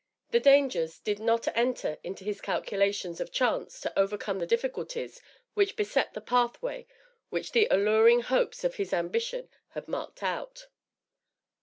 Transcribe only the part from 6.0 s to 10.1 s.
the pathway which the alluring hopes of his ambition had